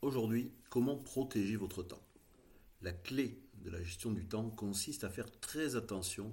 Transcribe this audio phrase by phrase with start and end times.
[0.00, 2.06] Aujourd'hui, comment protéger votre temps?
[2.82, 6.32] La clé de la gestion du temps consiste à faire très attention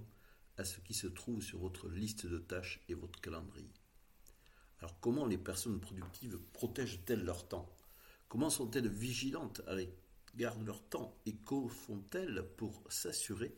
[0.58, 3.74] à ce qui se trouve sur votre liste de tâches et votre calendrier.
[4.78, 7.76] Alors comment les personnes productives protègent-elles leur temps?
[8.30, 11.18] Comment sont-elles vigilantes à l'égard de leur temps?
[11.26, 13.58] Et que font-elles pour s'assurer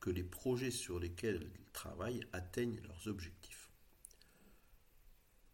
[0.00, 3.70] que les projets sur lesquels elles travaillent atteignent leurs objectifs?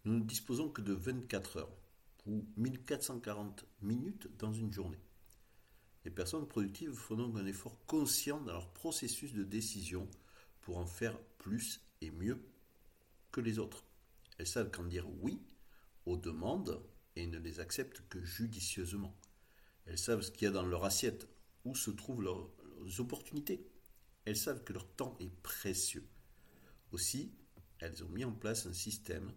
[0.05, 1.77] Nous ne disposons que de 24 heures
[2.27, 5.01] ou 1440 minutes dans une journée.
[6.05, 10.09] Les personnes productives font donc un effort conscient dans leur processus de décision
[10.61, 12.41] pour en faire plus et mieux
[13.33, 13.85] que les autres.
[14.39, 15.41] Elles savent qu'en dire oui
[16.07, 16.83] aux demandes
[17.17, 19.15] et ne les acceptent que judicieusement.
[19.87, 21.29] Elles savent ce qu'il y a dans leur assiette,
[21.65, 22.49] où se trouvent leurs,
[23.01, 23.66] opportunités.
[24.25, 26.07] Elles savent que leur temps est précieux.
[26.93, 27.35] Aussi,
[27.80, 29.32] elles ont mis en place un système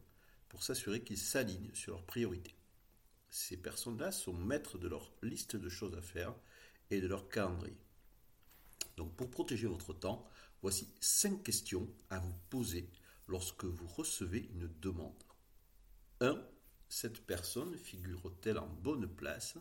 [0.47, 2.55] pour s'assurer qu'ils s'alignent sur leurs priorités.
[3.31, 6.35] Ces personnes-là sont maîtres de leur liste de choses à faire
[6.89, 7.79] et de leur calendrier.
[8.97, 10.27] Donc pour protéger votre temps,
[10.61, 12.89] voici cinq questions à vous poser
[13.27, 15.23] lorsque vous recevez une demande.
[16.19, 16.45] 1.
[16.89, 19.57] Cette personne figure-t-elle en bonne place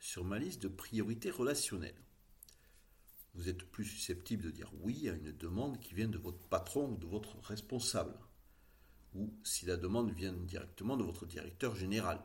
[0.00, 2.02] sur ma liste de priorités relationnelles?
[3.34, 6.92] Vous êtes plus susceptible de dire oui à une demande qui vient de votre patron
[6.92, 8.18] ou de votre responsable,
[9.14, 12.20] ou si la demande vient directement de votre directeur général.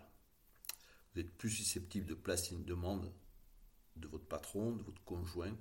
[1.17, 3.11] Vous êtes plus susceptible de placer une demande
[3.95, 5.57] de votre patron, de votre conjoint,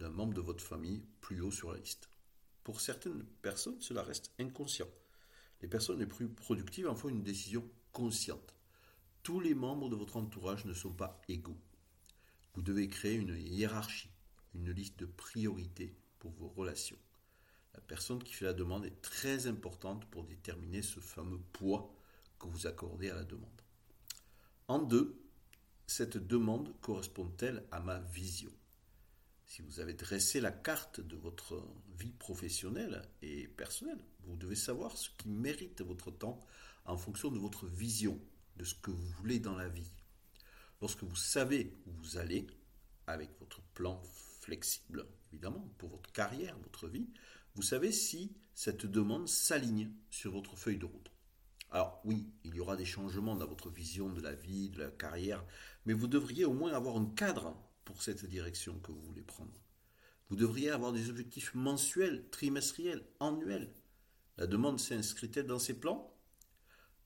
[0.00, 2.10] d'un membre de votre famille plus haut sur la liste.
[2.64, 4.88] Pour certaines personnes, cela reste inconscient.
[5.62, 8.56] Les personnes les plus productives en font une décision consciente.
[9.22, 11.60] Tous les membres de votre entourage ne sont pas égaux.
[12.54, 14.10] Vous devez créer une hiérarchie,
[14.54, 16.98] une liste de priorités pour vos relations.
[17.74, 21.94] La personne qui fait la demande est très importante pour déterminer ce fameux poids
[22.40, 23.62] que vous accordez à la demande.
[24.70, 25.20] En deux,
[25.88, 28.52] cette demande correspond-elle à ma vision?
[29.44, 31.60] Si vous avez dressé la carte de votre
[31.98, 36.46] vie professionnelle et personnelle, vous devez savoir ce qui mérite votre temps
[36.84, 38.20] en fonction de votre vision,
[38.58, 39.90] de ce que vous voulez dans la vie.
[40.80, 42.46] Lorsque vous savez où vous allez,
[43.08, 44.00] avec votre plan
[44.40, 47.08] flexible, évidemment, pour votre carrière, votre vie,
[47.56, 51.10] vous savez si cette demande s'aligne sur votre feuille de route.
[51.70, 54.90] Alors oui, il y aura des changements dans votre vision de la vie, de la
[54.90, 55.44] carrière,
[55.86, 59.60] mais vous devriez au moins avoir un cadre pour cette direction que vous voulez prendre.
[60.28, 63.72] Vous devriez avoir des objectifs mensuels, trimestriels, annuels.
[64.36, 66.16] La demande s'inscrit-elle dans ces plans?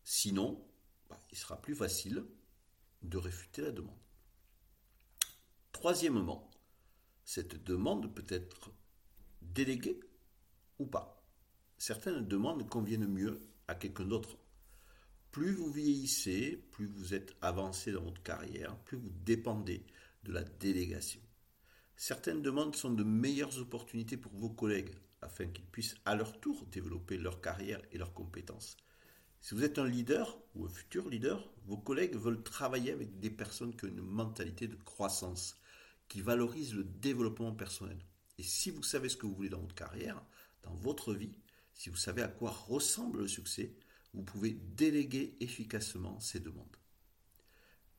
[0.03, 0.67] Sinon,
[1.09, 2.25] bah, il sera plus facile
[3.03, 3.99] de réfuter la demande.
[5.73, 6.51] Troisièmement,
[7.25, 8.71] cette demande peut être
[9.43, 10.01] déléguée
[10.79, 11.23] ou pas.
[11.77, 14.39] Certaines demandes conviennent mieux à quelqu'un d'autre.
[15.35, 19.83] Plus vous vieillissez, plus vous êtes avancé dans votre carrière, plus vous dépendez
[20.23, 21.21] de la délégation.
[21.97, 26.65] Certaines demandes sont de meilleures opportunités pour vos collègues afin qu'ils puissent à leur tour
[26.67, 28.77] développer leur carrière et leurs compétences.
[29.41, 33.31] Si vous êtes un leader ou un futur leader, vos collègues veulent travailler avec des
[33.31, 35.59] personnes qui ont une mentalité de croissance,
[36.07, 37.99] qui valorisent le développement personnel.
[38.39, 40.25] Et si vous savez ce que vous voulez dans votre carrière,
[40.63, 41.35] dans votre vie,
[41.73, 43.75] si vous savez à quoi ressemble le succès,
[44.15, 46.77] vous pouvez déléguer efficacement ces demandes.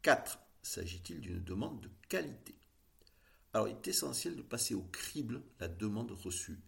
[0.01, 0.39] 4.
[0.61, 2.55] S'agit-il d'une demande de qualité
[3.53, 6.59] Alors, il est essentiel de passer au crible la demande reçue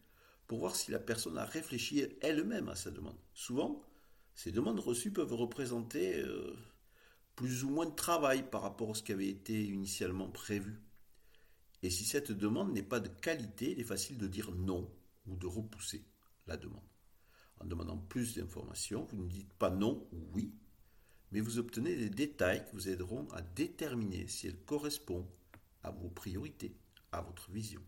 [0.48, 3.18] pour voir si la personne a réfléchi elle-même à sa demande.
[3.34, 3.82] Souvent,
[4.36, 6.56] ces demandes reçues peuvent représenter euh,
[7.36, 10.82] plus ou moins de travail par rapport à ce qui avait été initialement prévu.
[11.84, 14.92] Et si cette demande n'est pas de qualité, il est facile de dire non
[15.26, 16.06] ou de repousser
[16.48, 16.82] la demande.
[17.60, 20.54] En demandant plus d'informations, vous ne dites pas non ou oui,
[21.32, 25.28] mais vous obtenez des détails qui vous aideront à déterminer si elle correspond
[25.84, 26.76] à vos priorités,
[27.12, 27.82] à votre vision.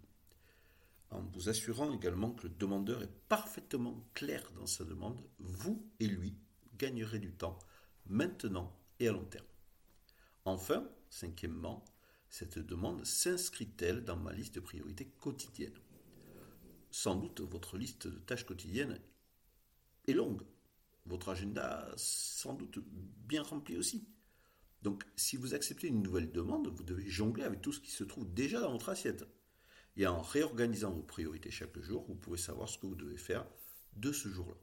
[1.11, 6.07] En vous assurant également que le demandeur est parfaitement clair dans sa demande, vous et
[6.07, 6.35] lui
[6.77, 7.57] gagnerez du temps
[8.05, 9.45] maintenant et à long terme.
[10.45, 11.83] Enfin, cinquièmement,
[12.29, 15.79] cette demande s'inscrit-elle dans ma liste de priorités quotidiennes?
[16.91, 18.99] Sans doute votre liste de tâches quotidiennes
[20.13, 20.41] longue,
[21.05, 22.79] votre agenda sans doute
[23.27, 24.07] bien rempli aussi.
[24.81, 28.03] Donc si vous acceptez une nouvelle demande, vous devez jongler avec tout ce qui se
[28.03, 29.25] trouve déjà dans votre assiette.
[29.97, 33.45] Et en réorganisant vos priorités chaque jour, vous pouvez savoir ce que vous devez faire
[33.93, 34.55] de ce jour-là.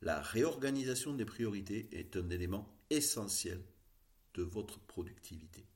[0.00, 3.62] La réorganisation des priorités est un élément essentiel
[4.34, 5.66] de votre productivité.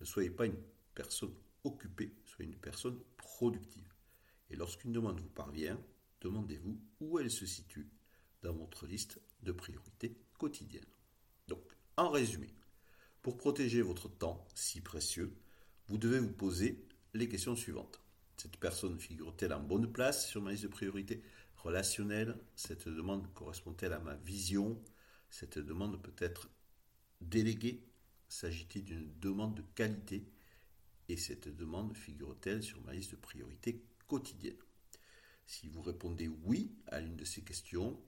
[0.00, 0.58] Ne soyez pas une
[0.94, 3.92] personne occupée, soyez une personne productive.
[4.48, 5.80] Et lorsqu'une demande vous parvient,
[6.20, 7.88] demandez-vous où elle se situe
[8.42, 10.84] dans votre liste de priorités quotidiennes.
[11.48, 11.62] Donc,
[11.96, 12.48] en résumé,
[13.22, 15.36] Pour protéger votre temps si précieux,
[15.88, 16.82] vous devez vous poser
[17.12, 18.00] les questions suivantes.
[18.38, 21.22] Cette personne figure-t-elle en bonne place sur ma liste de priorités
[21.56, 22.38] relationnelles?
[22.56, 24.82] Cette demande correspond-elle à ma vision?
[25.28, 26.48] Cette demande peut être
[27.20, 27.84] déléguée?
[28.30, 30.24] S'agit-il d'une demande de qualité?
[31.10, 34.56] Et cette demande figure-t-elle sur ma liste de priorités quotidiennes?
[35.46, 38.00] Si vous répondez oui à l'une de ces questions,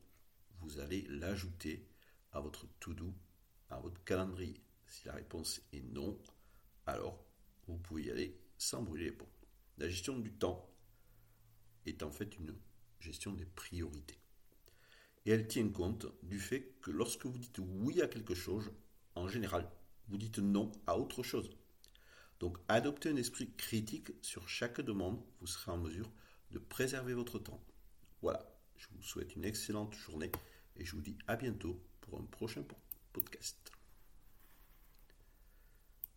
[0.63, 1.87] vous allez l'ajouter
[2.33, 3.13] à votre to-do,
[3.71, 4.61] à votre calendrier.
[4.87, 6.19] Si la réponse est non,
[6.87, 7.25] alors
[7.67, 9.29] vous pouvez y aller sans brûler les ponts.
[9.79, 10.69] La gestion du temps
[11.87, 12.55] est en fait une
[13.01, 14.19] gestion des priorités.
[15.25, 18.71] Et elle tient compte du fait que lorsque vous dites oui à quelque chose,
[19.15, 19.71] en général,
[20.09, 21.51] vous dites non à autre chose.
[22.41, 26.11] Donc adoptez un esprit critique sur chaque demande, vous serez en mesure
[26.51, 27.65] de préserver votre temps.
[28.21, 28.45] Voilà,
[28.77, 30.33] je vous souhaite une excellente journée
[30.77, 32.65] et je vous dis à bientôt pour un prochain
[33.13, 33.73] podcast.